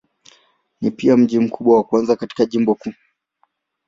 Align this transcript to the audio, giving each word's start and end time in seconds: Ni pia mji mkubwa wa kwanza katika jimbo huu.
Ni 0.81 0.91
pia 0.91 1.17
mji 1.17 1.39
mkubwa 1.39 1.77
wa 1.77 1.83
kwanza 1.83 2.15
katika 2.15 2.45
jimbo 2.45 2.73
huu. 2.73 2.93